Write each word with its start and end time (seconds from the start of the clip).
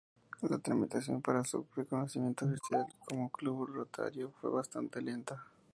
La 0.49 0.57
tramitación 0.57 1.21
para 1.21 1.43
su 1.43 1.67
reconocimiento 1.75 2.45
oficial 2.47 2.87
como 3.07 3.29
Club 3.29 3.67
Rotario 3.67 4.31
fue 4.41 4.49
bastante 4.49 4.99
lenta. 4.99 5.45